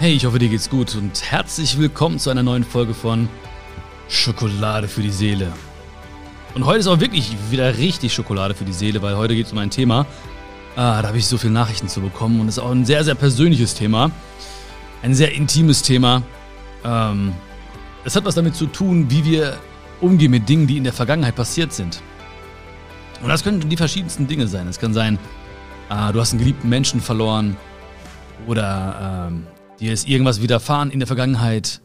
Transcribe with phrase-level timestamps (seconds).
[0.00, 3.28] Hey, ich hoffe, dir geht's gut und herzlich willkommen zu einer neuen Folge von
[4.08, 5.52] Schokolade für die Seele.
[6.54, 9.52] Und heute ist auch wirklich wieder richtig Schokolade für die Seele, weil heute geht es
[9.52, 10.06] um ein Thema,
[10.74, 13.04] ah, da habe ich so viele Nachrichten zu bekommen und es ist auch ein sehr,
[13.04, 14.10] sehr persönliches Thema.
[15.02, 16.22] Ein sehr intimes Thema.
[16.82, 17.34] Ähm,
[18.02, 19.58] es hat was damit zu tun, wie wir
[20.00, 22.00] umgehen mit Dingen, die in der Vergangenheit passiert sind.
[23.22, 24.66] Und das können die verschiedensten Dinge sein.
[24.66, 25.18] Es kann sein,
[25.90, 27.54] ah, du hast einen geliebten Menschen verloren
[28.46, 29.46] oder ähm,
[29.80, 31.80] dir ist irgendwas widerfahren in der Vergangenheit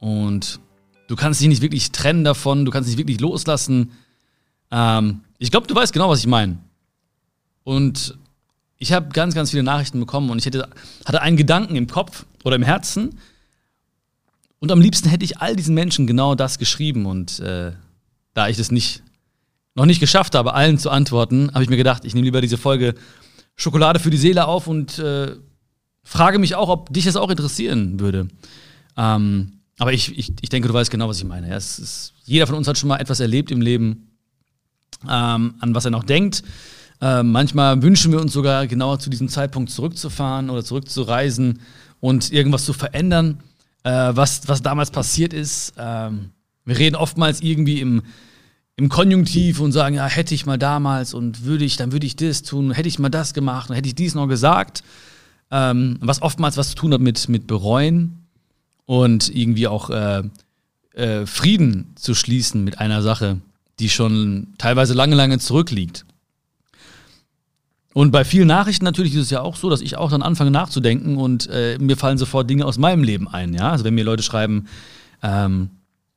[0.00, 0.60] und
[1.06, 3.92] du kannst dich nicht wirklich trennen davon, du kannst dich wirklich loslassen.
[4.70, 6.58] Ähm, ich glaube, du weißt genau, was ich meine.
[7.64, 8.18] Und
[8.78, 10.68] ich habe ganz, ganz viele Nachrichten bekommen und ich hätte,
[11.04, 13.18] hatte einen Gedanken im Kopf oder im Herzen.
[14.58, 17.06] Und am liebsten hätte ich all diesen Menschen genau das geschrieben.
[17.06, 17.72] Und äh,
[18.34, 19.02] da ich das nicht,
[19.74, 22.58] noch nicht geschafft habe, allen zu antworten, habe ich mir gedacht, ich nehme lieber diese
[22.58, 22.94] Folge
[23.56, 25.36] Schokolade für die Seele auf und äh,
[26.02, 28.28] frage mich auch, ob dich das auch interessieren würde.
[28.96, 31.48] Ähm, aber ich, ich, ich denke, du weißt genau, was ich meine.
[31.48, 34.10] Ja, ist, jeder von uns hat schon mal etwas erlebt im Leben,
[35.08, 36.42] ähm, an was er noch denkt.
[37.00, 41.60] Äh, manchmal wünschen wir uns sogar genauer zu diesem Zeitpunkt zurückzufahren oder zurückzureisen
[41.98, 43.40] und irgendwas zu verändern,
[43.84, 45.72] äh, was, was damals passiert ist.
[45.78, 46.30] Ähm,
[46.66, 48.02] wir reden oftmals irgendwie im,
[48.76, 52.16] im Konjunktiv und sagen, ja, hätte ich mal damals und würde ich, dann würde ich
[52.16, 54.82] das tun, hätte ich mal das gemacht und hätte ich dies noch gesagt.
[55.50, 58.26] Ähm, was oftmals was zu tun hat mit, mit Bereuen
[58.86, 60.22] und irgendwie auch äh,
[60.94, 63.40] äh, Frieden zu schließen mit einer Sache,
[63.78, 66.04] die schon teilweise lange, lange zurückliegt.
[67.92, 70.52] Und bei vielen Nachrichten natürlich ist es ja auch so, dass ich auch dann anfange
[70.52, 73.52] nachzudenken und äh, mir fallen sofort Dinge aus meinem Leben ein.
[73.52, 73.70] Ja?
[73.70, 74.66] Also wenn mir Leute schreiben,
[75.22, 75.70] ähm,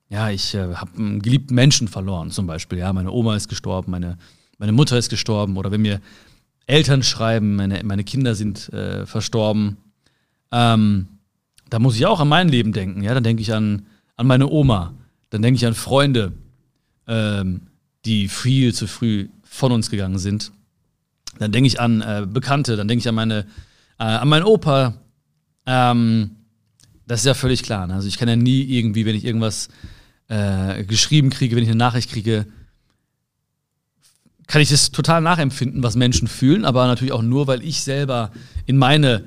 [0.10, 3.92] ja, ich äh, habe einen geliebten Menschen verloren zum Beispiel, ja, meine Oma ist gestorben,
[3.92, 4.18] meine,
[4.60, 6.00] meine Mutter ist gestorben oder wenn mir
[6.66, 9.78] Eltern schreiben, meine, meine Kinder sind äh, verstorben,
[10.52, 11.08] ähm,
[11.70, 13.02] da muss ich auch an mein Leben denken.
[13.02, 14.94] Ja, dann denke ich an, an meine Oma,
[15.30, 16.34] dann denke ich an Freunde,
[17.08, 17.62] ähm,
[18.06, 20.52] die viel zu früh von uns gegangen sind
[21.40, 23.46] dann denke ich an äh, Bekannte, dann denke ich an meine,
[24.00, 24.96] äh, an meinen Opa.
[25.66, 26.32] Ähm,
[27.08, 27.88] das ist ja völlig klar.
[27.88, 27.96] Ne?
[27.96, 29.70] Also ich kann ja nie irgendwie, wenn ich irgendwas
[30.28, 32.46] äh, geschrieben kriege, wenn ich eine Nachricht kriege,
[34.54, 38.30] kann ich das total nachempfinden, was Menschen fühlen, aber natürlich auch nur, weil ich selber
[38.68, 39.24] in meine,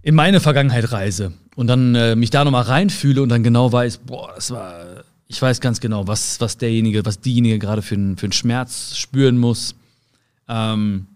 [0.00, 3.98] in meine Vergangenheit reise und dann äh, mich da nochmal reinfühle und dann genau weiß,
[3.98, 8.26] boah, das war, ich weiß ganz genau, was, was derjenige, was diejenige gerade für, für
[8.26, 9.74] einen Schmerz spüren muss.
[10.48, 11.08] Ähm,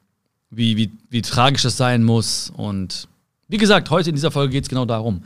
[0.50, 2.52] wie, wie, wie tragisch das sein muss.
[2.54, 3.08] Und
[3.48, 5.24] wie gesagt, heute in dieser Folge geht es genau darum,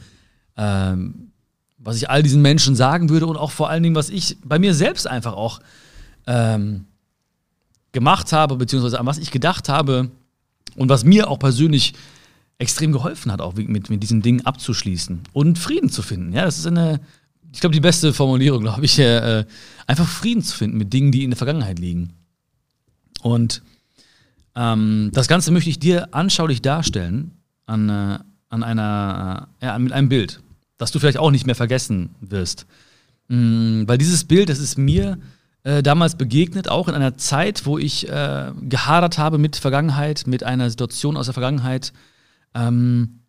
[0.57, 1.33] ähm,
[1.79, 4.61] was ich all diesen Menschen sagen würde und auch vor allen Dingen, was ich bei
[4.61, 5.59] mir selbst einfach auch
[6.29, 6.85] ähm,
[7.93, 10.11] gemacht habe, beziehungsweise an was ich gedacht habe
[10.77, 11.95] und was mir auch persönlich
[12.59, 16.33] extrem geholfen hat, auch mit, mit diesen Dingen abzuschließen und Frieden zu finden.
[16.33, 17.01] Ja, das ist eine,
[17.53, 19.45] ich glaube, die beste Formulierung, glaube ich, äh,
[19.87, 22.15] einfach Frieden zu finden mit Dingen, die in der Vergangenheit liegen.
[23.23, 23.63] Und
[24.55, 27.33] ähm, das Ganze möchte ich dir anschaulich darstellen
[27.67, 30.41] an, äh, an einer, äh, ja, mit einem Bild,
[30.79, 32.67] das du vielleicht auch nicht mehr vergessen wirst.
[33.29, 35.19] Mhm, weil dieses Bild, das ist mir
[35.65, 40.45] äh, damals begegnet, auch in einer Zeit, wo ich äh, gehadert habe mit Vergangenheit, mit
[40.45, 41.93] einer Situation aus der Vergangenheit.
[42.55, 43.21] Ähm,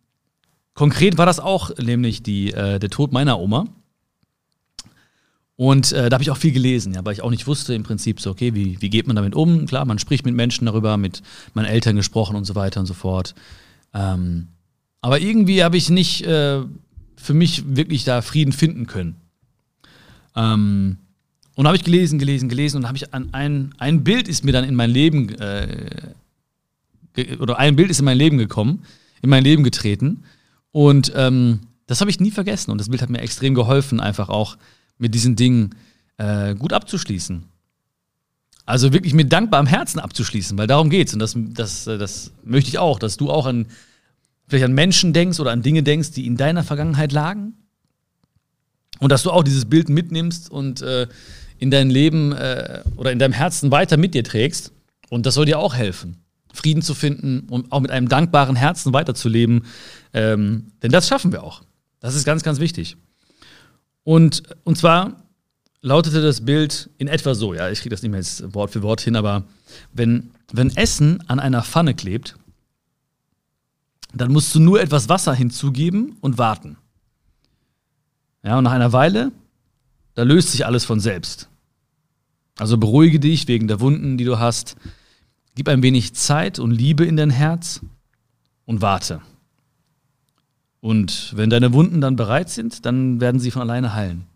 [0.74, 3.66] konkret war das auch nämlich die, äh, der Tod meiner Oma.
[5.56, 7.82] Und äh, da habe ich auch viel gelesen, ja, weil ich auch nicht wusste im
[7.82, 9.66] Prinzip so, okay, wie, wie geht man damit um?
[9.66, 12.94] Klar, man spricht mit Menschen darüber, mit meinen Eltern gesprochen und so weiter und so
[12.94, 13.34] fort.
[13.92, 14.48] Ähm,
[15.02, 16.62] aber irgendwie habe ich nicht äh,
[17.16, 19.16] für mich wirklich da Frieden finden können.
[20.34, 20.96] Ähm,
[21.60, 24.52] und habe ich gelesen, gelesen, gelesen und habe ich an ein, ein Bild ist mir
[24.52, 26.14] dann in mein Leben äh,
[27.38, 28.82] oder ein Bild ist in mein Leben gekommen,
[29.20, 30.24] in mein Leben getreten
[30.72, 34.30] und ähm, das habe ich nie vergessen und das Bild hat mir extrem geholfen, einfach
[34.30, 34.56] auch
[34.96, 35.74] mit diesen Dingen
[36.16, 37.44] äh, gut abzuschließen.
[38.64, 41.12] Also wirklich mit dankbarem Herzen abzuschließen, weil darum geht's.
[41.12, 43.66] Und das, das, äh, das möchte ich auch, dass du auch an
[44.48, 47.52] vielleicht an Menschen denkst oder an Dinge denkst, die in deiner Vergangenheit lagen.
[48.98, 51.06] Und dass du auch dieses Bild mitnimmst und äh,
[51.60, 54.72] in dein Leben äh, oder in deinem Herzen weiter mit dir trägst.
[55.10, 56.16] Und das soll dir auch helfen,
[56.52, 59.66] Frieden zu finden und auch mit einem dankbaren Herzen weiterzuleben.
[60.12, 61.62] Ähm, denn das schaffen wir auch.
[62.00, 62.96] Das ist ganz, ganz wichtig.
[64.04, 65.22] Und, und zwar
[65.82, 68.82] lautete das Bild in etwa so, ja, ich kriege das nicht mehr jetzt Wort für
[68.82, 69.44] Wort hin, aber
[69.92, 72.36] wenn, wenn Essen an einer Pfanne klebt,
[74.14, 76.78] dann musst du nur etwas Wasser hinzugeben und warten.
[78.42, 79.30] Ja, und nach einer Weile,
[80.14, 81.49] da löst sich alles von selbst.
[82.60, 84.76] Also beruhige dich wegen der Wunden, die du hast.
[85.54, 87.80] Gib ein wenig Zeit und Liebe in dein Herz
[88.66, 89.22] und warte.
[90.80, 94.26] Und wenn deine Wunden dann bereit sind, dann werden sie von alleine heilen.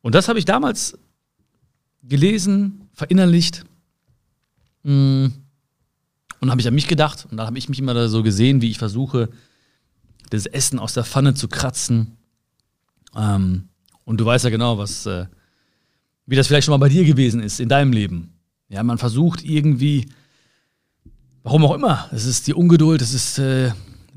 [0.00, 0.98] Und das habe ich damals
[2.02, 3.66] gelesen, verinnerlicht.
[4.82, 5.26] Mm.
[6.40, 7.26] Und habe ich an mich gedacht.
[7.30, 9.28] Und dann habe ich mich immer so gesehen, wie ich versuche,
[10.30, 12.16] das Essen aus der Pfanne zu kratzen.
[13.16, 13.68] Ähm,
[14.04, 15.26] und du weißt ja genau, was, äh,
[16.26, 18.34] wie das vielleicht schon mal bei dir gewesen ist in deinem Leben.
[18.68, 20.08] Ja, man versucht irgendwie,
[21.42, 23.72] warum auch immer, es ist die Ungeduld, es ist äh,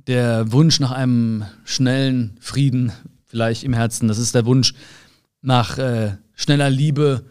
[0.08, 2.92] der Wunsch nach einem schnellen Frieden
[3.26, 4.74] vielleicht im Herzen, das ist der Wunsch
[5.42, 7.26] nach äh, schneller Liebe,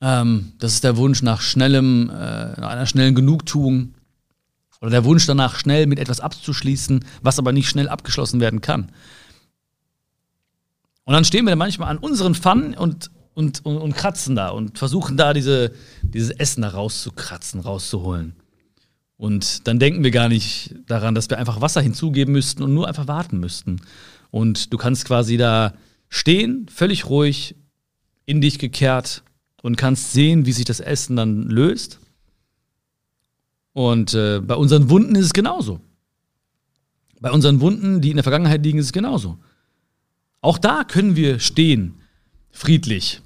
[0.00, 3.94] ähm, das ist der Wunsch nach schnellem, äh, nach einer schnellen Genugtuung
[4.80, 8.92] oder der Wunsch danach, schnell mit etwas abzuschließen, was aber nicht schnell abgeschlossen werden kann.
[11.08, 14.50] Und dann stehen wir dann manchmal an unseren Pfannen und, und, und, und kratzen da
[14.50, 15.72] und versuchen da diese,
[16.02, 18.34] dieses Essen da rauszukratzen, rauszuholen.
[19.16, 22.86] Und dann denken wir gar nicht daran, dass wir einfach Wasser hinzugeben müssten und nur
[22.86, 23.80] einfach warten müssten.
[24.30, 25.72] Und du kannst quasi da
[26.10, 27.56] stehen, völlig ruhig,
[28.26, 29.22] in dich gekehrt
[29.62, 32.00] und kannst sehen, wie sich das Essen dann löst.
[33.72, 35.80] Und äh, bei unseren Wunden ist es genauso.
[37.18, 39.38] Bei unseren Wunden, die in der Vergangenheit liegen, ist es genauso.
[40.40, 42.00] Auch da können wir stehen,
[42.50, 43.20] friedlich.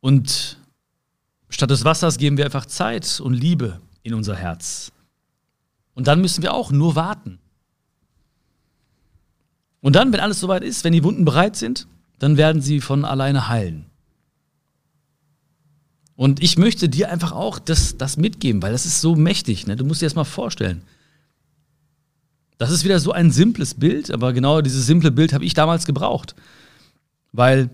[0.00, 0.58] Und
[1.48, 4.92] statt des Wassers geben wir einfach Zeit und Liebe in unser Herz.
[5.94, 7.38] Und dann müssen wir auch nur warten.
[9.80, 11.86] Und dann, wenn alles soweit ist, wenn die Wunden bereit sind,
[12.18, 13.86] dann werden sie von alleine heilen.
[16.14, 19.66] Und ich möchte dir einfach auch das, das mitgeben, weil das ist so mächtig.
[19.66, 19.76] Ne?
[19.76, 20.82] Du musst dir das mal vorstellen.
[22.62, 25.84] Das ist wieder so ein simples Bild, aber genau dieses simple Bild habe ich damals
[25.84, 26.36] gebraucht.
[27.32, 27.70] Weil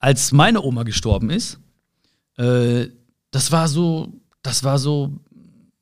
[0.00, 1.60] als meine Oma gestorben ist,
[2.36, 2.88] äh,
[3.30, 4.12] das war so,
[4.42, 5.12] das war so,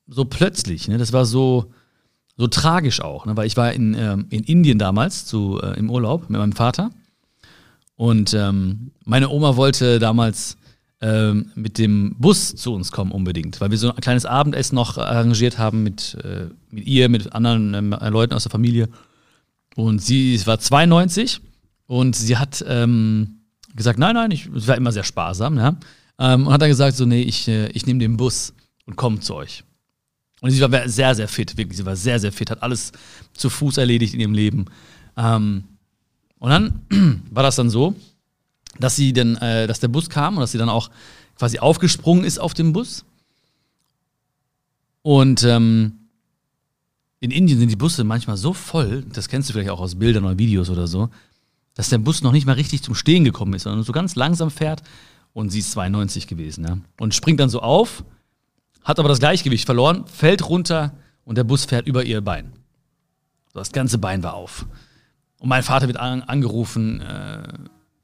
[0.07, 0.99] so plötzlich, ne?
[0.99, 1.71] das war so,
[2.35, 3.35] so tragisch auch, ne?
[3.35, 6.91] weil ich war in, äh, in Indien damals zu, äh, im Urlaub mit meinem Vater
[7.95, 10.57] und ähm, meine Oma wollte damals
[10.99, 14.97] ähm, mit dem Bus zu uns kommen unbedingt, weil wir so ein kleines Abendessen noch
[14.97, 18.89] arrangiert haben mit, äh, mit ihr, mit anderen äh, Leuten aus der Familie.
[19.75, 21.39] Und sie war 92
[21.85, 23.41] und sie hat ähm,
[23.75, 25.77] gesagt, nein, nein, ich, war immer sehr sparsam, ja,
[26.19, 28.53] ähm, und hat dann gesagt, so, nee, ich, äh, ich nehme den Bus
[28.85, 29.63] und komme zu euch.
[30.41, 32.91] Und sie war sehr, sehr fit, wirklich, sie war sehr, sehr fit, hat alles
[33.33, 34.65] zu Fuß erledigt in ihrem Leben.
[35.15, 35.63] Ähm,
[36.39, 36.81] und dann
[37.31, 37.95] war das dann so,
[38.79, 40.89] dass sie denn, äh, dass der Bus kam und dass sie dann auch
[41.37, 43.05] quasi aufgesprungen ist auf dem Bus.
[45.01, 45.93] Und ähm,
[47.19, 50.25] in Indien sind die Busse manchmal so voll, das kennst du vielleicht auch aus Bildern
[50.25, 51.09] oder Videos oder so,
[51.73, 54.51] dass der Bus noch nicht mal richtig zum Stehen gekommen ist, sondern so ganz langsam
[54.51, 54.83] fährt
[55.33, 56.77] und sie ist 92 gewesen, ja.
[56.99, 58.03] Und springt dann so auf,
[58.83, 60.93] hat aber das Gleichgewicht verloren, fällt runter
[61.25, 62.53] und der Bus fährt über ihr Bein.
[63.53, 64.65] Das ganze Bein war auf.
[65.39, 67.47] Und mein Vater wird an, angerufen, äh,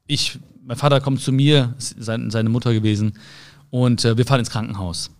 [0.06, 3.14] ich mein Vater kommt zu mir, sein, seine Mutter gewesen,
[3.70, 5.10] und äh, wir fahren ins Krankenhaus.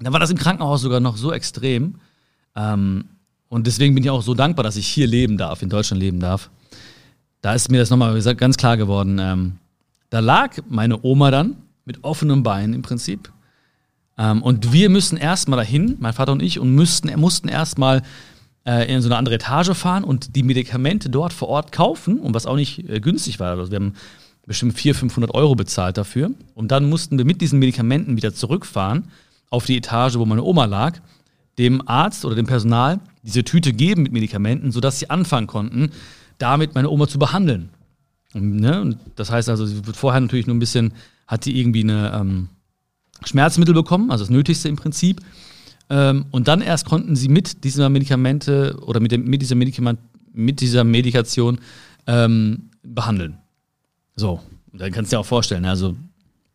[0.00, 1.96] Dann war das im Krankenhaus sogar noch so extrem.
[2.54, 3.04] Ähm,
[3.48, 6.20] und deswegen bin ich auch so dankbar, dass ich hier leben darf, in Deutschland leben
[6.20, 6.50] darf.
[7.42, 9.18] Da ist mir das nochmal ganz klar geworden.
[9.20, 9.56] Ähm,
[10.10, 13.30] da lag meine Oma dann mit offenem Bein im Prinzip.
[14.18, 18.02] Ähm, und wir müssen erstmal dahin, mein Vater und ich, und müssten, mussten erstmal
[18.66, 22.34] äh, in so eine andere Etage fahren und die Medikamente dort vor Ort kaufen, und
[22.34, 23.56] was auch nicht äh, günstig war.
[23.56, 23.94] Also wir haben
[24.46, 26.30] bestimmt 400, 500 Euro bezahlt dafür.
[26.54, 29.04] Und dann mussten wir mit diesen Medikamenten wieder zurückfahren
[29.50, 30.98] auf die Etage, wo meine Oma lag,
[31.58, 35.90] dem Arzt oder dem Personal diese Tüte geben mit Medikamenten, sodass sie anfangen konnten,
[36.38, 37.70] damit meine Oma zu behandeln.
[38.34, 38.80] Und, ne?
[38.80, 40.92] und das heißt also, sie wird vorher natürlich nur ein bisschen,
[41.26, 42.48] hat die irgendwie eine ähm,
[43.24, 45.20] Schmerzmittel bekommen, also das Nötigste im Prinzip.
[45.88, 49.98] Ähm, und dann erst konnten sie mit dieser Medikamente oder mit, dem, mit, dieser, Medikament,
[50.32, 51.58] mit dieser Medikation
[52.06, 53.38] ähm, behandeln.
[54.16, 54.40] So,
[54.72, 55.96] dann kannst du dir auch vorstellen, also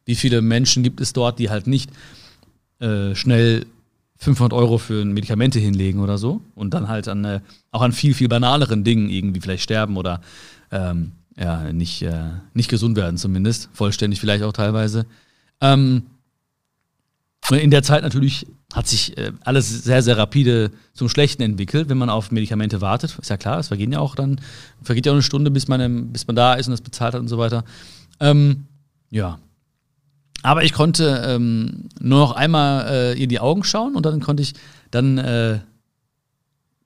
[0.05, 1.91] wie viele Menschen gibt es dort, die halt nicht
[2.79, 3.65] äh, schnell
[4.17, 7.39] 500 Euro für Medikamente hinlegen oder so und dann halt an, äh,
[7.71, 10.21] auch an viel, viel banaleren Dingen irgendwie vielleicht sterben oder
[10.71, 15.05] ähm, ja, nicht, äh, nicht gesund werden zumindest, vollständig vielleicht auch teilweise.
[15.59, 16.03] Ähm,
[17.49, 21.97] in der Zeit natürlich hat sich äh, alles sehr, sehr rapide zum Schlechten entwickelt, wenn
[21.97, 23.17] man auf Medikamente wartet.
[23.19, 24.39] Ist ja klar, es vergehen ja auch dann,
[24.81, 27.21] vergeht ja auch eine Stunde, bis man, bis man da ist und das bezahlt hat
[27.21, 27.63] und so weiter.
[28.19, 28.65] Ähm,
[29.09, 29.39] ja.
[30.43, 34.41] Aber ich konnte ähm, nur noch einmal äh, ihr die Augen schauen und dann konnte
[34.41, 34.53] ich
[34.89, 35.59] dann äh,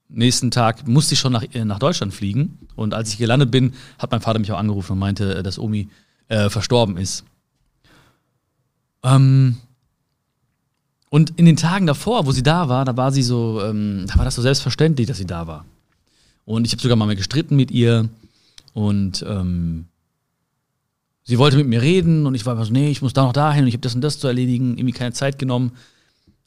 [0.09, 2.59] nächsten Tag musste ich schon nach, äh, nach Deutschland fliegen.
[2.75, 5.89] Und als ich gelandet bin, hat mein Vater mich auch angerufen und meinte, dass Omi
[6.27, 7.23] äh, verstorben ist.
[9.03, 9.57] Ähm,
[11.09, 14.17] Und in den Tagen davor, wo sie da war, da war sie so, ähm, da
[14.17, 15.65] war das so selbstverständlich, dass sie da war.
[16.45, 18.09] Und ich habe sogar mal gestritten mit ihr
[18.73, 19.85] und ähm,
[21.23, 23.33] sie wollte mit mir reden und ich war immer so, nee, ich muss da noch
[23.33, 25.71] dahin und ich habe das und das zu erledigen, irgendwie keine Zeit genommen.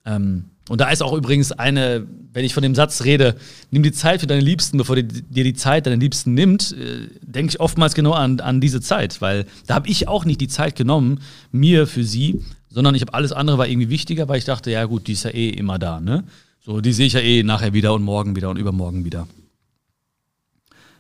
[0.05, 3.37] Ähm, und da ist auch übrigens eine, wenn ich von dem Satz rede,
[3.71, 5.05] nimm die Zeit für deine Liebsten, bevor dir
[5.45, 9.47] die Zeit deine Liebsten nimmt, äh, denke ich oftmals genau an, an diese Zeit, weil
[9.67, 13.33] da habe ich auch nicht die Zeit genommen, mir für sie, sondern ich habe alles
[13.33, 16.01] andere war irgendwie wichtiger, weil ich dachte, ja gut, die ist ja eh immer da,
[16.01, 16.25] ne?
[16.61, 19.27] So, die sehe ich ja eh nachher wieder und morgen wieder und übermorgen wieder.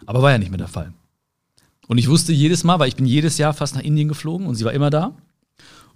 [0.06, 0.92] Aber war ja nicht mehr der Fall.
[1.88, 4.54] Und ich wusste jedes Mal, weil ich bin jedes Jahr fast nach Indien geflogen und
[4.54, 5.12] sie war immer da.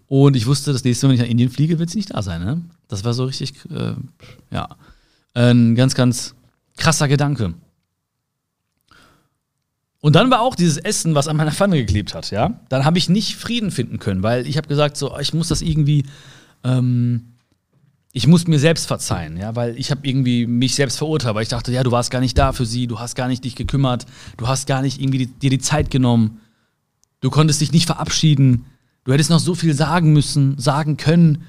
[0.08, 2.22] Und ich wusste, das nächste Mal, wenn ich nach Indien fliege, wird sie nicht da
[2.22, 2.44] sein.
[2.44, 2.60] Ne?
[2.88, 3.94] Das war so richtig, äh,
[4.50, 4.76] ja,
[5.34, 6.34] ein ganz, ganz
[6.76, 7.54] krasser Gedanke.
[10.02, 12.60] Und dann war auch dieses Essen, was an meiner Pfanne geklebt hat, ja.
[12.68, 15.62] Dann habe ich nicht Frieden finden können, weil ich habe gesagt, so, ich muss das
[15.62, 16.04] irgendwie,
[16.62, 17.36] ähm,
[18.12, 21.48] ich muss mir selbst verzeihen, ja, weil ich habe irgendwie mich selbst verurteilt, weil ich
[21.48, 24.04] dachte, ja, du warst gar nicht da für sie, du hast gar nicht dich gekümmert,
[24.36, 26.40] du hast gar nicht irgendwie dir die Zeit genommen,
[27.20, 28.66] du konntest dich nicht verabschieden,
[29.04, 31.44] Du hättest noch so viel sagen müssen, sagen können,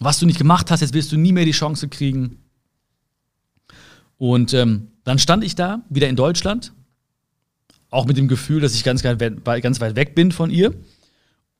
[0.00, 2.38] was du nicht gemacht hast, jetzt wirst du nie mehr die Chance kriegen.
[4.16, 6.72] Und ähm, dann stand ich da, wieder in Deutschland,
[7.94, 10.74] auch mit dem Gefühl, dass ich ganz, ganz weit weg bin von ihr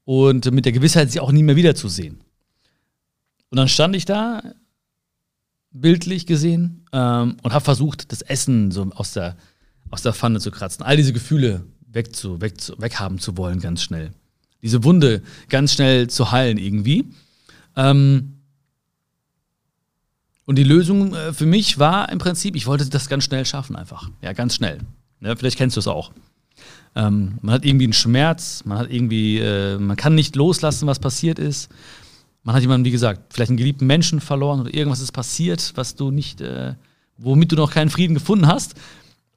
[0.04, 2.20] und mit der Gewissheit, sie auch nie mehr wiederzusehen.
[3.50, 4.42] Und dann stand ich da,
[5.70, 9.36] bildlich gesehen, ähm, und habe versucht, das Essen so aus der,
[9.90, 14.12] aus der Pfanne zu kratzen, all diese Gefühle wegzu, wegzu, weghaben zu wollen, ganz schnell
[14.64, 17.04] diese Wunde ganz schnell zu heilen irgendwie.
[17.76, 18.40] Ähm
[20.46, 23.76] und die Lösung äh, für mich war im Prinzip, ich wollte das ganz schnell schaffen
[23.76, 24.10] einfach.
[24.22, 24.78] Ja, ganz schnell.
[25.24, 26.12] Ja, vielleicht kennst du es auch.
[26.94, 30.98] Ähm, man hat irgendwie einen Schmerz, man hat irgendwie, äh, man kann nicht loslassen, was
[30.98, 31.70] passiert ist.
[32.42, 35.96] Man hat jemanden, wie gesagt, vielleicht einen geliebten Menschen verloren oder irgendwas ist passiert, was
[35.96, 36.74] du nicht, äh,
[37.16, 38.74] womit du noch keinen Frieden gefunden hast.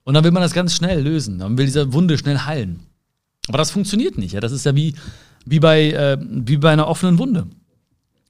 [0.04, 1.38] Und dann will man das ganz schnell lösen.
[1.38, 2.82] Man will diese Wunde schnell heilen.
[3.48, 4.34] Aber das funktioniert nicht.
[4.34, 4.42] Ja?
[4.42, 4.94] Das ist ja wie,
[5.46, 7.48] wie, bei, äh, wie bei einer offenen Wunde.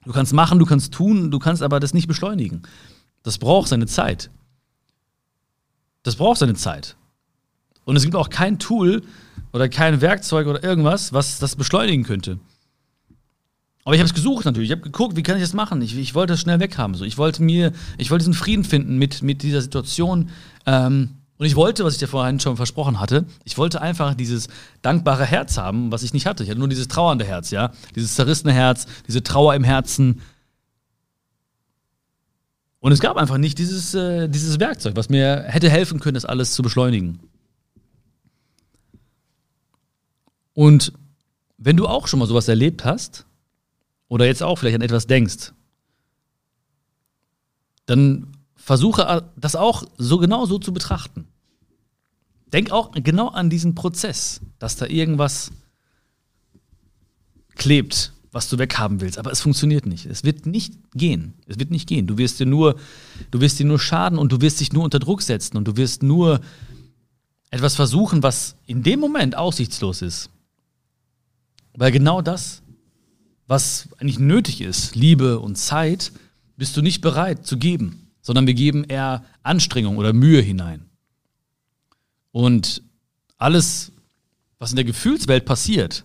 [0.06, 2.62] Du kannst machen, du kannst tun, du kannst aber das nicht beschleunigen.
[3.24, 4.30] Das braucht seine Zeit.
[6.04, 6.96] Das braucht seine Zeit.
[7.88, 9.02] Und es gibt auch kein Tool
[9.54, 12.38] oder kein Werkzeug oder irgendwas, was das beschleunigen könnte.
[13.86, 14.70] Aber ich habe es gesucht natürlich.
[14.70, 15.82] Ich habe geguckt, wie kann ich das machen?
[15.82, 16.96] Ich, ich wollte das schnell weghaben.
[16.96, 17.06] So.
[17.06, 20.32] Ich wollte mir, ich wollte diesen Frieden finden mit, mit dieser Situation.
[20.66, 24.50] Ähm, und ich wollte, was ich dir vorhin schon versprochen hatte, ich wollte einfach dieses
[24.82, 26.44] dankbare Herz haben, was ich nicht hatte.
[26.44, 27.72] Ich hatte nur dieses trauernde Herz, ja.
[27.96, 30.20] Dieses zerrissene Herz, diese Trauer im Herzen.
[32.82, 36.26] Und es gab einfach nicht dieses, äh, dieses Werkzeug, was mir hätte helfen können, das
[36.26, 37.22] alles zu beschleunigen.
[40.58, 40.92] Und
[41.60, 43.28] wenn du auch schon mal sowas erlebt hast,
[44.08, 45.54] oder jetzt auch vielleicht an etwas denkst,
[47.86, 51.28] dann versuche das auch so genau so zu betrachten.
[52.52, 55.52] Denk auch genau an diesen Prozess, dass da irgendwas
[57.54, 60.08] klebt, was du weghaben willst, aber es funktioniert nicht.
[60.08, 61.36] Es wird nicht gehen.
[61.46, 62.08] Es wird nicht gehen.
[62.08, 62.80] Du wirst dir nur,
[63.30, 65.78] du wirst dir nur schaden und du wirst dich nur unter Druck setzen und du
[65.78, 66.42] wirst nur
[67.52, 70.32] etwas versuchen, was in dem Moment aussichtslos ist.
[71.78, 72.62] Weil genau das,
[73.48, 76.12] was eigentlich nötig ist, Liebe und Zeit,
[76.58, 80.90] bist du nicht bereit zu geben sondern wir geben eher Anstrengung oder Mühe hinein.
[82.34, 82.82] Und
[83.38, 83.94] alles,
[84.60, 86.04] was in der Gefühlswelt passiert,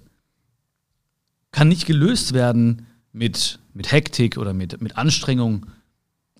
[1.50, 5.66] kann nicht gelöst werden mit, mit Hektik oder mit, mit Anstrengung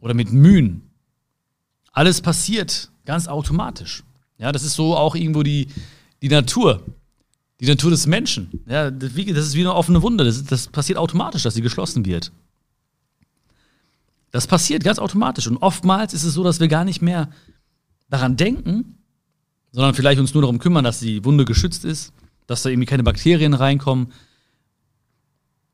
[0.00, 0.88] oder mit Mühen.
[1.90, 4.04] Alles passiert ganz automatisch.
[4.38, 5.66] Ja, das ist so auch irgendwo die,
[6.22, 6.86] die Natur,
[7.62, 8.64] die Natur des Menschen.
[8.66, 10.24] Ja, das ist wie eine offene Wunde.
[10.24, 12.32] Das, das passiert automatisch, dass sie geschlossen wird.
[14.32, 15.46] Das passiert ganz automatisch.
[15.46, 17.30] Und oftmals ist es so, dass wir gar nicht mehr
[18.10, 18.98] daran denken,
[19.70, 22.12] sondern vielleicht uns nur darum kümmern, dass die Wunde geschützt ist,
[22.48, 24.08] dass da irgendwie keine Bakterien reinkommen,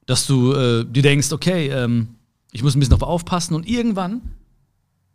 [0.04, 2.09] dass du äh, dir denkst, okay, ähm,
[2.52, 4.21] ich muss ein bisschen auf aufpassen und irgendwann,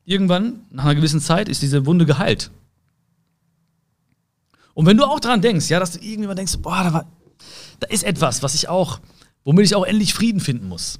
[0.06, 2.50] irgendwann, nach einer gewissen Zeit, ist diese Wunde geheilt.
[4.74, 7.12] Und wenn du auch daran denkst, ja, dass du irgendwann denkst, boah, da, war,
[7.80, 9.00] da ist etwas, was ich auch,
[9.44, 11.00] womit ich auch endlich Frieden finden muss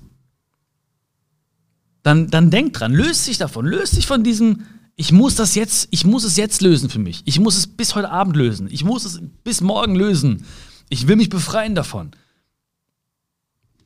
[2.04, 4.66] dann, dann denk dran, löst dich davon, löst dich von diesem,
[4.96, 7.24] ich muss das jetzt, ich muss es jetzt lösen für mich.
[7.26, 8.68] Ich muss es bis heute Abend lösen.
[8.70, 10.46] Ich muss es bis morgen lösen.
[10.90, 12.12] Ich will mich befreien davon.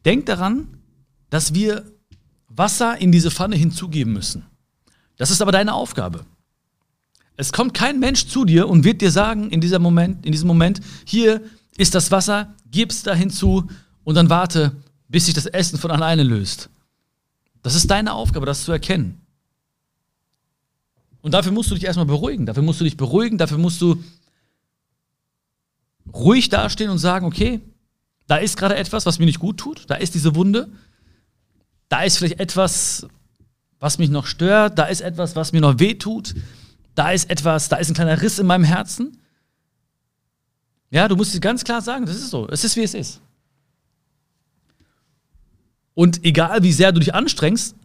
[0.03, 0.79] Denk daran,
[1.29, 1.85] dass wir
[2.49, 4.45] Wasser in diese Pfanne hinzugeben müssen.
[5.15, 6.25] Das ist aber deine Aufgabe.
[7.37, 10.47] Es kommt kein Mensch zu dir und wird dir sagen, in, dieser Moment, in diesem
[10.47, 11.41] Moment, hier
[11.77, 13.67] ist das Wasser, gib's da hinzu
[14.03, 14.75] und dann warte,
[15.07, 16.69] bis sich das Essen von alleine löst.
[17.61, 19.21] Das ist deine Aufgabe, das zu erkennen.
[21.21, 22.45] Und dafür musst du dich erstmal beruhigen.
[22.45, 24.03] Dafür musst du dich beruhigen, dafür musst du
[26.13, 27.61] ruhig dastehen und sagen, okay,
[28.27, 30.69] da ist gerade etwas, was mir nicht gut tut, da ist diese Wunde,
[31.89, 33.07] da ist vielleicht etwas,
[33.79, 36.33] was mich noch stört, da ist etwas, was mir noch weh tut,
[36.97, 39.17] da ist etwas, da ist ein kleiner Riss in meinem Herzen.
[40.89, 43.21] Ja, du musst dir ganz klar sagen, das ist so, es ist wie es ist.
[45.93, 47.75] Und egal wie sehr du dich anstrengst,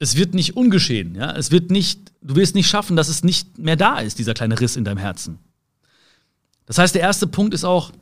[0.00, 3.58] es wird nicht ungeschehen, ja, es wird nicht, du wirst nicht schaffen, dass es nicht
[3.58, 5.38] mehr da ist, dieser kleine Riss in deinem Herzen.
[6.66, 7.92] Das heißt, der erste Punkt ist auch,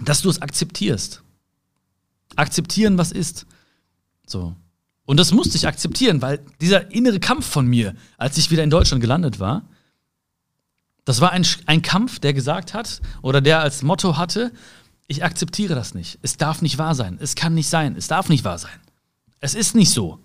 [0.00, 1.22] dass du es akzeptierst.
[2.36, 3.44] Akzeptieren, was ist.
[4.26, 4.56] So.
[5.04, 8.70] Und das musste ich akzeptieren, weil dieser innere Kampf von mir, als ich wieder in
[8.70, 9.68] Deutschland gelandet war,
[11.04, 14.52] das war ein, ein Kampf, der gesagt hat oder der als Motto hatte,
[15.08, 16.18] ich akzeptiere das nicht.
[16.22, 17.18] Es darf nicht wahr sein.
[17.20, 17.96] Es kann nicht sein.
[17.96, 18.78] Es darf nicht wahr sein.
[19.40, 20.20] Es ist nicht so.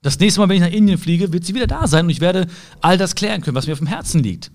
[0.00, 2.20] Das nächste Mal, wenn ich nach Indien fliege, wird sie wieder da sein und ich
[2.20, 2.46] werde
[2.80, 4.52] all das klären können, was mir auf dem Herzen liegt.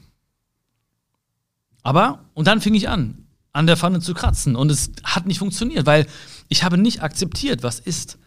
[1.82, 5.40] Aber, und dann fing ich an, an der Pfanne zu kratzen und es hat nicht
[5.40, 6.08] funktioniert, weil
[6.50, 8.18] ich habe nicht akzeptiert, was ist.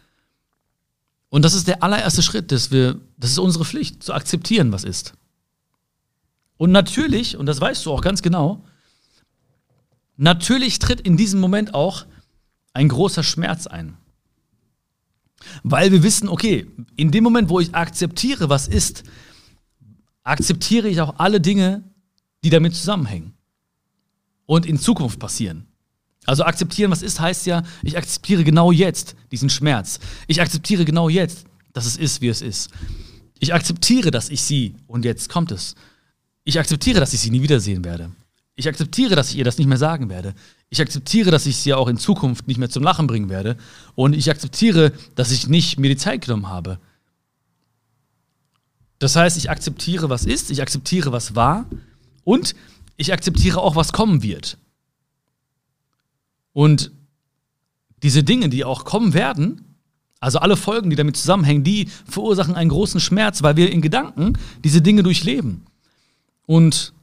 [1.33, 4.83] Und das ist der allererste Schritt, dass wir, das ist unsere Pflicht, zu akzeptieren, was
[4.83, 5.13] ist.
[6.57, 8.63] Und natürlich, und das weißt du auch ganz genau,
[10.15, 12.05] natürlich tritt in diesem Moment auch
[12.73, 13.97] ein großer Schmerz ein.
[15.63, 19.03] Weil wir wissen, okay, in dem Moment, wo ich akzeptiere, was ist,
[20.21, 21.83] akzeptiere ich auch alle Dinge,
[22.43, 23.33] die damit zusammenhängen
[24.45, 25.65] und in Zukunft passieren.
[26.25, 29.99] Also akzeptieren, was ist, heißt ja, ich akzeptiere genau jetzt diesen Schmerz.
[30.27, 32.71] Ich akzeptiere genau jetzt, dass es ist, wie es ist.
[33.39, 35.75] Ich akzeptiere, dass ich sie, und jetzt kommt es,
[36.45, 38.11] ich akzeptiere, dass ich sie nie wiedersehen werde.
[38.55, 40.33] Ich akzeptiere, dass ich ihr das nicht mehr sagen werde.
[40.69, 43.57] Ich akzeptiere, dass ich sie auch in Zukunft nicht mehr zum Lachen bringen werde.
[43.95, 46.79] Und ich akzeptiere, dass ich nicht mir die Zeit genommen habe.
[48.99, 51.65] Das heißt, ich akzeptiere, was ist, ich akzeptiere, was war
[52.23, 52.55] und
[52.95, 54.57] ich akzeptiere auch, was kommen wird.
[56.53, 56.91] Und
[58.01, 59.75] diese Dinge, die auch kommen werden,
[60.19, 64.37] also alle Folgen, die damit zusammenhängen, die verursachen einen großen Schmerz, weil wir in Gedanken
[64.63, 65.65] diese Dinge durchleben.
[66.45, 66.93] Und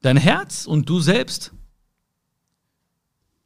[0.00, 1.52] dein Herz und du selbst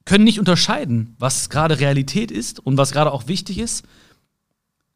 [0.04, 3.84] können nicht unterscheiden, was gerade Realität ist und was gerade auch wichtig ist,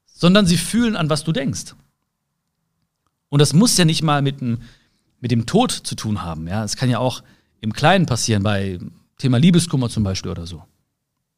[0.06, 1.74] sondern sie fühlen an, was du denkst.
[3.30, 4.58] Und das muss ja nicht mal mit einem
[5.20, 6.46] mit dem Tod zu tun haben.
[6.46, 7.22] Ja, es kann ja auch
[7.60, 8.78] im Kleinen passieren, bei
[9.18, 10.62] Thema Liebeskummer zum Beispiel oder so.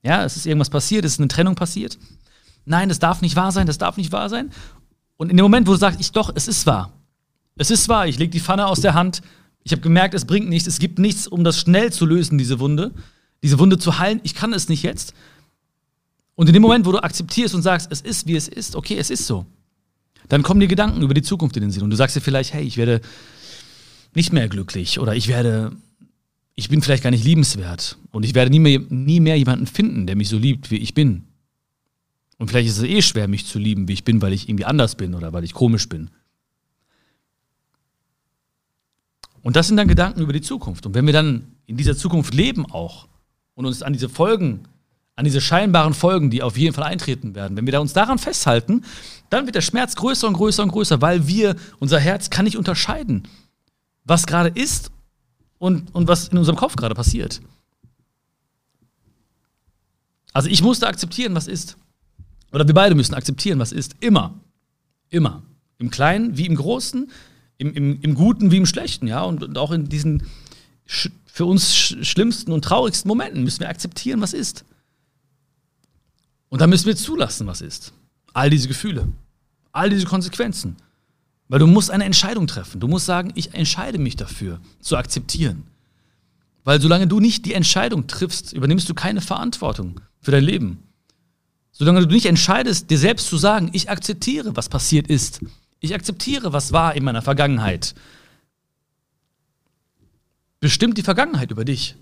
[0.02, 1.98] Ja, es ist irgendwas passiert, es ist eine Trennung passiert.
[2.64, 4.50] Nein, das darf nicht wahr sein, das darf nicht wahr sein.
[5.16, 6.92] Und in dem Moment, wo du sagst, ich doch, es ist wahr.
[7.56, 9.22] Es ist wahr, ich lege die Pfanne aus der Hand.
[9.64, 12.60] Ich habe gemerkt, es bringt nichts, es gibt nichts, um das schnell zu lösen, diese
[12.60, 12.92] Wunde,
[13.42, 14.20] diese Wunde zu heilen.
[14.22, 15.14] Ich kann es nicht jetzt.
[16.34, 18.96] Und in dem Moment, wo du akzeptierst und sagst, es ist, wie es ist, okay,
[18.96, 19.44] es ist so,
[20.28, 21.82] dann kommen dir Gedanken über die Zukunft in den Sinn.
[21.82, 23.02] Und du sagst dir vielleicht, hey, ich werde
[24.14, 25.72] nicht mehr glücklich oder ich werde,
[26.54, 30.06] ich bin vielleicht gar nicht liebenswert und ich werde nie mehr, nie mehr jemanden finden,
[30.06, 31.24] der mich so liebt, wie ich bin.
[32.38, 34.64] Und vielleicht ist es eh schwer, mich zu lieben, wie ich bin, weil ich irgendwie
[34.64, 36.10] anders bin oder weil ich komisch bin.
[39.42, 40.86] Und das sind dann Gedanken über die Zukunft.
[40.86, 43.08] Und wenn wir dann in dieser Zukunft leben auch
[43.54, 44.60] und uns an diese Folgen,
[45.16, 48.18] an diese scheinbaren Folgen, die auf jeden Fall eintreten werden, wenn wir da uns daran
[48.18, 48.84] festhalten,
[49.30, 52.56] dann wird der Schmerz größer und größer und größer, weil wir, unser Herz kann nicht
[52.56, 53.26] unterscheiden
[54.04, 54.90] was gerade ist
[55.60, 57.40] und, und was in unserem Kopf gerade passiert.
[60.32, 61.76] Also ich musste akzeptieren, was ist.
[62.50, 63.94] Oder wir beide müssen akzeptieren, was ist.
[64.00, 64.34] Immer.
[65.10, 65.42] Immer.
[65.78, 67.10] Im Kleinen wie im Großen,
[67.58, 69.22] im, im, im Guten wie im Schlechten, ja.
[69.22, 70.22] Und, und auch in diesen
[70.86, 74.64] für uns schlimmsten und traurigsten Momenten müssen wir akzeptieren, was ist.
[76.48, 77.92] Und dann müssen wir zulassen, was ist.
[78.32, 79.08] All diese Gefühle,
[79.72, 80.76] all diese Konsequenzen.
[81.50, 82.78] Weil du musst eine Entscheidung treffen.
[82.78, 85.64] Du musst sagen, ich entscheide mich dafür, zu akzeptieren.
[86.62, 90.84] Weil solange du nicht die Entscheidung triffst, übernimmst du keine Verantwortung für dein Leben.
[91.72, 95.40] Solange du nicht entscheidest, dir selbst zu sagen, ich akzeptiere, was passiert ist.
[95.80, 97.96] Ich akzeptiere, was war in meiner Vergangenheit.
[100.60, 101.96] Bestimmt die Vergangenheit über dich.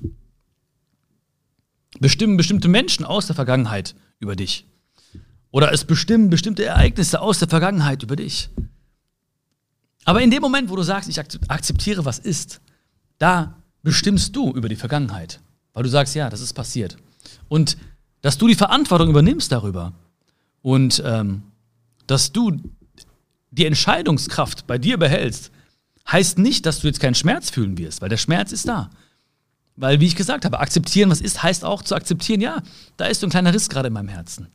[2.01, 4.67] Bestimmen bestimmte Menschen aus der Vergangenheit über dich.
[5.51, 8.51] Oder es bestimmen bestimmte Ereignisse aus der Vergangenheit über dich.
[10.09, 12.63] Aber in dem Moment, wo du sagst, ich akzeptiere, was ist,
[13.19, 15.39] da bestimmst du über die Vergangenheit.
[15.75, 16.97] Weil du sagst, ja, das ist passiert.
[17.49, 17.77] Und
[18.23, 19.93] dass du die Verantwortung übernimmst darüber
[20.63, 21.43] und ähm,
[22.07, 22.59] dass du
[23.51, 25.51] die Entscheidungskraft bei dir behältst,
[26.11, 28.89] heißt nicht, dass du jetzt keinen Schmerz fühlen wirst, weil der Schmerz ist da.
[29.77, 32.63] Weil, wie ich gesagt habe, akzeptieren, was ist, heißt auch zu akzeptieren, ja,
[32.97, 34.49] da ist so ein kleiner Riss gerade in meinem Herzen.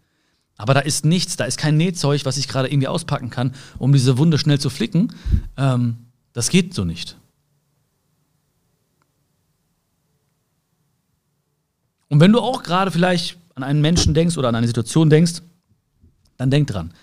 [0.57, 3.91] Aber da ist nichts, da ist kein Nähzeug, was ich gerade irgendwie auspacken kann, um
[3.91, 5.13] diese Wunde schnell zu flicken.
[5.57, 5.97] Ähm,
[6.33, 7.17] das geht so nicht.
[12.09, 15.41] Und wenn du auch gerade vielleicht an einen Menschen denkst oder an eine Situation denkst,
[16.37, 16.93] dann denk dran.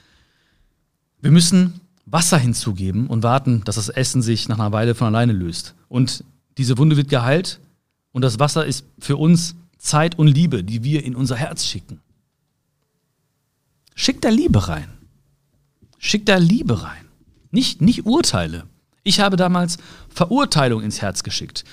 [1.20, 5.32] Wir müssen Wasser hinzugeben und warten, dass das Essen sich nach einer Weile von alleine
[5.32, 5.74] löst.
[5.88, 6.24] Und
[6.58, 7.60] diese Wunde wird geheilt
[8.12, 12.00] und das Wasser ist für uns Zeit und Liebe, die wir in unser Herz schicken.
[13.94, 14.88] Schick da Liebe rein.
[15.98, 17.06] Schick da Liebe rein.
[17.50, 18.66] Nicht, nicht Urteile.
[19.02, 21.64] Ich habe damals Verurteilung ins Herz geschickt.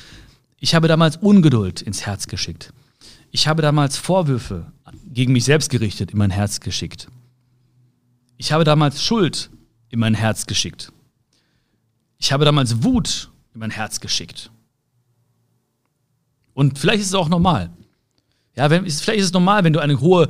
[0.59, 2.73] Ich habe damals Ungeduld ins Herz geschickt.
[3.31, 4.71] Ich habe damals Vorwürfe
[5.13, 7.07] gegen mich selbst gerichtet in mein Herz geschickt.
[8.37, 9.49] Ich habe damals Schuld
[9.89, 10.91] in mein Herz geschickt.
[12.17, 14.51] Ich habe damals Wut in mein Herz geschickt.
[16.53, 17.69] Und vielleicht ist es auch normal.
[18.55, 20.27] Ja, wenn, vielleicht ist es normal, wenn du eine hohe,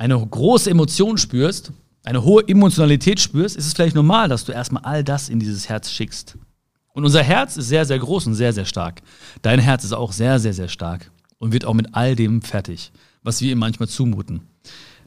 [0.00, 1.72] eine große Emotion spürst,
[2.04, 5.68] eine hohe Emotionalität spürst, ist es vielleicht normal, dass du erstmal all das in dieses
[5.68, 6.38] Herz schickst.
[6.94, 9.02] Und unser Herz ist sehr, sehr groß und sehr, sehr stark.
[9.42, 12.92] Dein Herz ist auch sehr, sehr, sehr stark und wird auch mit all dem fertig,
[13.22, 14.40] was wir ihm manchmal zumuten.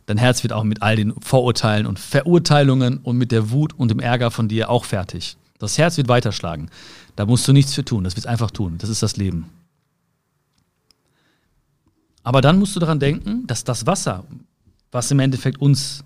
[0.06, 3.90] Dein Herz wird auch mit all den Vorurteilen und Verurteilungen und mit der Wut und
[3.90, 5.38] dem Ärger von dir auch fertig.
[5.58, 6.70] Das Herz wird weiterschlagen.
[7.16, 8.04] Da musst du nichts für tun.
[8.04, 8.76] Das wird einfach tun.
[8.78, 9.50] Das ist das Leben.
[12.22, 14.24] Aber dann musst du daran denken, dass das Wasser,
[14.94, 16.04] was im Endeffekt uns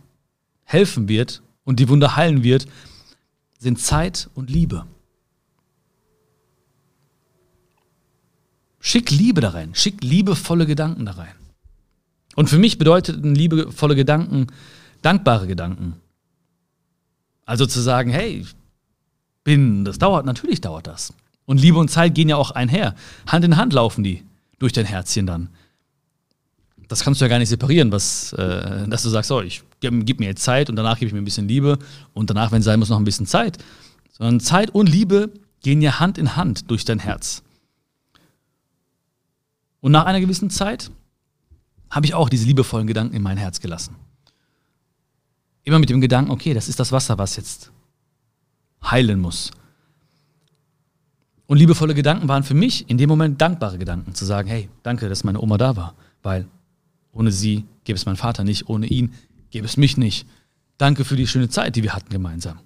[0.63, 2.67] helfen wird und die Wunde heilen wird,
[3.60, 4.86] sind Zeit und Liebe.
[8.80, 9.76] Schick Liebe da rein.
[9.76, 11.36] Schick liebevolle Gedanken da rein.
[12.36, 14.47] Und für mich bedeuteten liebevolle Gedanken
[15.02, 15.95] dankbare Gedanken.
[17.45, 18.45] Also zu sagen, hey,
[19.43, 21.13] bin, das dauert, natürlich dauert das.
[21.45, 22.95] Und Liebe und Zeit gehen ja auch einher.
[23.26, 24.23] Hand in Hand laufen die
[24.60, 25.50] durch dein Herzchen dann.
[26.88, 30.19] Das kannst du ja gar nicht separieren, was, äh, dass du sagst, so, ich gib,
[30.19, 31.80] mir jetzt Zeit und danach gebe ich mir ein bisschen Liebe
[32.13, 33.58] und danach, wenn es sein muss, noch ein bisschen Zeit.
[34.12, 37.43] Sondern Zeit und Liebe gehen ja Hand in Hand durch dein Herz.
[39.82, 40.91] Und nach einer gewissen Zeit
[41.89, 43.95] habe ich auch diese liebevollen Gedanken in mein Herz gelassen.
[45.63, 47.71] Immer mit dem Gedanken, okay, das ist das Wasser, was jetzt
[48.84, 49.52] heilen muss.
[51.45, 55.08] Und liebevolle Gedanken waren für mich in dem Moment dankbare Gedanken, zu sagen, hey, danke,
[55.10, 56.47] dass meine Oma da war, weil
[57.17, 59.13] ohne sie gäbe es meinen Vater nicht, ohne ihn
[59.49, 60.27] gäbe es mich nicht.
[60.77, 62.60] Danke für die schöne Zeit, die wir hatten gemeinsam.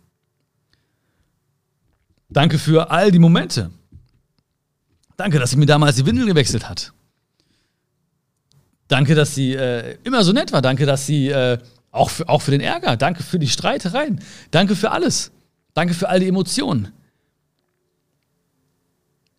[2.30, 3.72] Danke für all die Momente.
[5.16, 6.94] Danke, dass sie mir damals die Windel gewechselt hat.
[8.88, 10.62] Danke, dass sie äh, immer so nett war.
[10.62, 11.58] Danke, dass sie äh,
[11.92, 12.98] auch, für, auch für den Ärger.
[12.98, 14.22] Danke für die Streitereien.
[14.50, 15.32] Danke für alles.
[15.74, 16.90] Danke für all die Emotionen.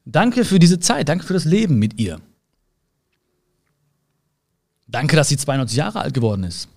[0.05, 1.09] Danke für diese Zeit.
[1.09, 2.21] Danke für das Leben mit ihr.
[4.93, 6.69] Danke, dass sie 92 Jahre alt geworden ist.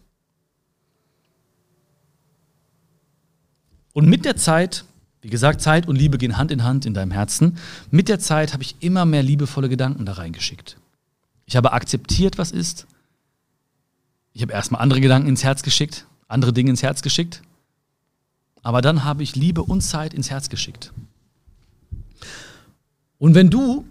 [3.91, 4.85] Und mit der Zeit,
[5.21, 7.57] wie gesagt, Zeit und Liebe gehen Hand in Hand in deinem Herzen.
[7.91, 10.77] Mit der Zeit habe ich immer mehr liebevolle Gedanken da reingeschickt.
[11.45, 12.87] Ich habe akzeptiert, was ist.
[14.33, 17.41] Ich habe erstmal andere Gedanken ins Herz geschickt, andere Dinge ins Herz geschickt.
[18.63, 20.91] Aber dann habe ich Liebe und Zeit ins Herz geschickt.
[23.17, 23.85] Und wenn du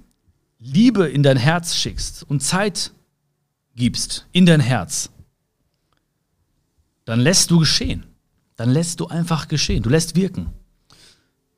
[0.60, 2.92] Liebe in dein Herz schickst und Zeit
[3.74, 5.10] gibst in dein Herz,
[7.04, 8.04] dann lässt du geschehen.
[8.56, 9.82] Dann lässt du einfach geschehen.
[9.82, 10.52] Du lässt wirken.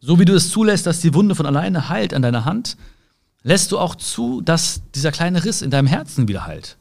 [0.00, 2.76] So wie du es zulässt, dass die Wunde von alleine heilt an deiner Hand,
[3.42, 6.76] lässt du auch zu, dass dieser kleine Riss in deinem Herzen wieder heilt.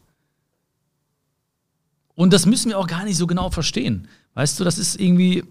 [2.16, 4.08] Und das müssen wir auch gar nicht so genau verstehen.
[4.34, 5.44] Weißt du, das ist irgendwie.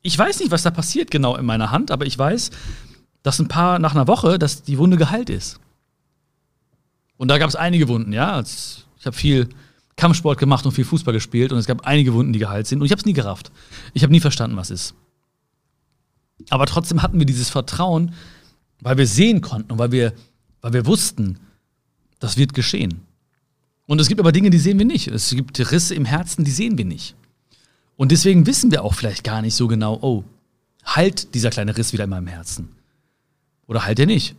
[0.00, 2.50] Ich weiß nicht, was da passiert genau in meiner Hand, aber ich weiß,
[3.22, 5.60] dass ein paar nach einer Woche, dass die Wunde geheilt ist.
[7.22, 8.40] Und da gab es einige Wunden, ja.
[8.40, 9.48] Ich habe viel
[9.94, 12.86] Kampfsport gemacht und viel Fußball gespielt und es gab einige Wunden, die geheilt sind und
[12.86, 13.52] ich habe es nie gerafft.
[13.94, 14.96] Ich habe nie verstanden, was ist.
[16.50, 18.12] Aber trotzdem hatten wir dieses Vertrauen,
[18.80, 20.14] weil wir sehen konnten und weil wir,
[20.62, 21.38] weil wir wussten,
[22.18, 23.02] das wird geschehen.
[23.86, 25.06] Und es gibt aber Dinge, die sehen wir nicht.
[25.06, 27.14] Es gibt Risse im Herzen, die sehen wir nicht.
[27.94, 30.24] Und deswegen wissen wir auch vielleicht gar nicht so genau, oh,
[30.82, 32.70] halt dieser kleine Riss wieder in meinem Herzen.
[33.68, 34.34] Oder halt er nicht.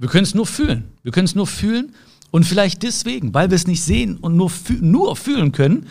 [0.00, 0.88] Wir können es nur fühlen.
[1.04, 1.94] Wir können es nur fühlen.
[2.32, 5.86] Und vielleicht deswegen, weil wir es nicht sehen und nur, füh nur fühlen können,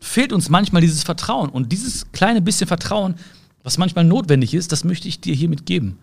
[0.00, 1.50] fehlt uns manchmal dieses Vertrauen.
[1.50, 3.16] Und dieses kleine bisschen Vertrauen
[3.62, 5.98] was manchmal notwendig ist, das möchte ich dir hiermit geben.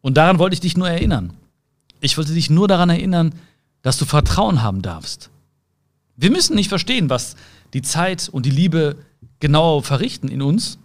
[0.00, 1.34] Und daran wollte ich dich nur erinnern.
[2.00, 3.34] Ich wollte dich nur daran erinnern,
[3.82, 5.30] dass du Vertrauen haben darfst.
[6.16, 7.36] Wir müssen nicht verstehen, was
[7.72, 8.96] die Zeit und die Liebe
[9.40, 10.78] genau verrichten in uns.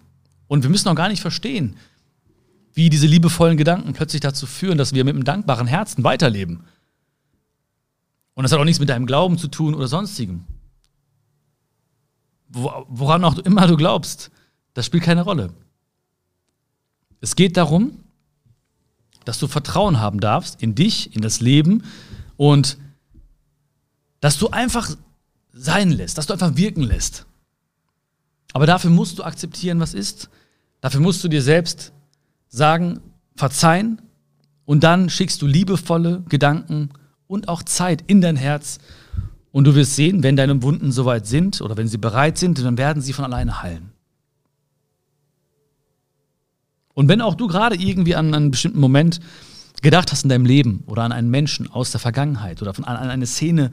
[0.48, 1.76] Und wir müssen auch gar nicht verstehen,
[2.76, 6.66] wie diese liebevollen Gedanken plötzlich dazu führen, dass wir mit einem dankbaren Herzen weiterleben.
[8.34, 10.44] Und das hat auch nichts mit deinem Glauben zu tun oder sonstigem.
[12.50, 14.30] Woran auch immer du glaubst,
[14.74, 15.54] das spielt keine Rolle.
[17.22, 18.04] Es geht darum,
[19.24, 21.84] dass du Vertrauen haben darfst in dich, in das Leben
[22.36, 22.78] und
[24.20, 24.96] dass du einfach
[25.54, 27.26] sein lässt, dass du einfach wirken lässt.
[28.52, 30.30] Aber dafür musst du akzeptieren, was ist.
[30.82, 31.94] Dafür musst du dir selbst
[32.56, 33.02] sagen,
[33.36, 34.02] verzeihen
[34.66, 36.90] und dann schickst du liebevolle Gedanken
[37.28, 38.80] und auch Zeit in dein Herz
[39.52, 42.78] und du wirst sehen, wenn deine Wunden soweit sind oder wenn sie bereit sind, dann
[42.78, 43.92] werden sie von alleine heilen.
[46.94, 49.20] Und wenn auch du gerade irgendwie an einen bestimmten Moment
[49.82, 53.10] gedacht hast in deinem Leben oder an einen Menschen aus der Vergangenheit oder von, an
[53.10, 53.72] eine Szene,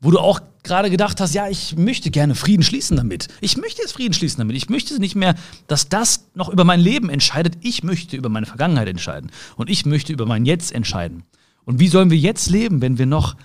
[0.00, 3.28] wo du auch gerade gedacht hast, ja, ich möchte gerne Frieden schließen damit.
[3.40, 4.56] Ich möchte jetzt Frieden schließen damit.
[4.56, 5.34] Ich möchte nicht mehr,
[5.66, 7.58] dass das noch über mein Leben entscheidet.
[7.60, 9.30] Ich möchte über meine Vergangenheit entscheiden.
[9.56, 11.24] Und ich möchte über mein Jetzt entscheiden.
[11.64, 13.36] Und wie sollen wir jetzt leben, wenn wir noch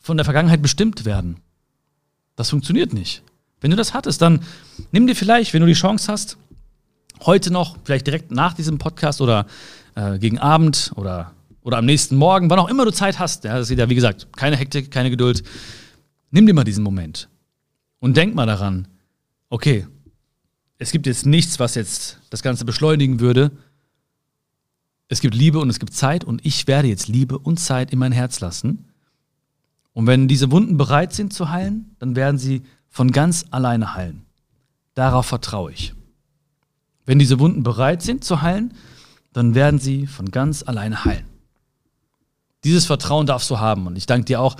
[0.00, 1.36] von der Vergangenheit bestimmt werden?
[2.36, 3.22] Das funktioniert nicht.
[3.60, 4.40] Wenn du das hattest, dann
[4.92, 6.36] nimm dir vielleicht, wenn du die Chance hast,
[7.24, 9.46] heute noch, vielleicht direkt nach diesem Podcast oder
[9.94, 13.56] äh, gegen Abend oder, oder am nächsten Morgen, wann auch immer du Zeit hast, ja,
[13.56, 15.44] das ist ja, wie gesagt, keine Hektik, keine Geduld,
[16.34, 17.28] nimm dir mal diesen Moment
[18.00, 18.88] und denk mal daran,
[19.48, 19.86] okay,
[20.78, 23.52] es gibt jetzt nichts, was jetzt das Ganze beschleunigen würde.
[25.06, 28.00] Es gibt Liebe und es gibt Zeit und ich werde jetzt Liebe und Zeit in
[28.00, 28.86] mein Herz lassen.
[29.92, 34.26] Und wenn diese Wunden bereit sind zu heilen, dann werden sie von ganz alleine heilen.
[34.94, 35.94] Darauf vertraue ich.
[37.06, 38.74] Wenn diese Wunden bereit sind zu heilen,
[39.32, 41.26] dann werden sie von ganz alleine heilen.
[42.64, 43.86] Dieses Vertrauen darfst du haben.
[43.86, 44.56] Und ich danke dir auch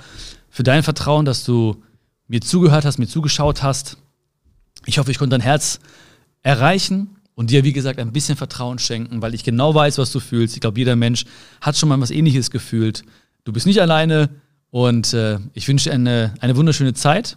[0.55, 1.83] für dein Vertrauen, dass du
[2.29, 3.97] mir zugehört hast, mir zugeschaut hast.
[4.85, 5.81] Ich hoffe, ich konnte dein Herz
[6.43, 10.21] erreichen und dir, wie gesagt, ein bisschen Vertrauen schenken, weil ich genau weiß, was du
[10.21, 10.55] fühlst.
[10.55, 11.25] Ich glaube, jeder Mensch
[11.59, 13.03] hat schon mal was Ähnliches gefühlt.
[13.43, 14.29] Du bist nicht alleine
[14.69, 17.35] und äh, ich wünsche dir eine, eine wunderschöne Zeit.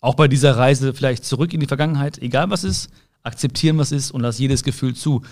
[0.00, 2.90] Auch bei dieser Reise vielleicht zurück in die Vergangenheit, egal was ist
[3.22, 5.22] akzeptieren, was ist und lass jedes Gefühl zu,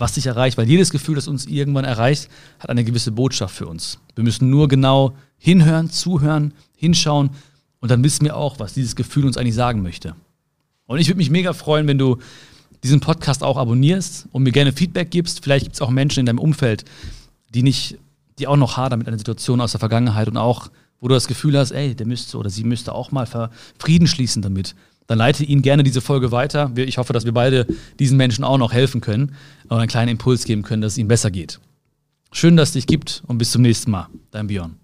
[0.00, 0.58] was dich erreicht.
[0.58, 3.98] Weil jedes Gefühl, das uns irgendwann erreicht, hat eine gewisse Botschaft für uns.
[4.14, 7.30] Wir müssen nur genau hinhören, zuhören, hinschauen
[7.80, 10.14] und dann wissen wir auch, was dieses Gefühl uns eigentlich sagen möchte.
[10.86, 12.18] Und ich würde mich mega freuen, wenn du
[12.82, 15.44] diesen Podcast auch abonnierst und mir gerne Feedback gibst.
[15.44, 16.84] Vielleicht gibt es auch Menschen in deinem Umfeld,
[17.54, 17.98] die nicht,
[18.38, 21.28] die auch noch hadern mit einer Situation aus der Vergangenheit und auch, wo du das
[21.28, 23.26] Gefühl hast, ey, der müsste oder sie müsste auch mal
[23.78, 24.74] Frieden schließen damit
[25.10, 26.70] dann leite ihnen gerne diese Folge weiter.
[26.76, 27.66] Ich hoffe, dass wir beide
[27.98, 29.34] diesen Menschen auch noch helfen können
[29.70, 31.60] und einen kleinen Impuls geben können, dass es ihnen besser geht.
[32.32, 34.08] Schön, dass es dich gibt und bis zum nächsten Mal.
[34.30, 34.76] Dein Björn.